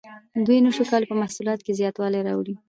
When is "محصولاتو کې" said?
1.21-1.77